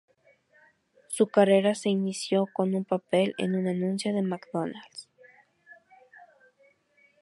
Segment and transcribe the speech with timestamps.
[1.09, 5.07] Su carrera se inició con un papel en un anuncio de McDonald's.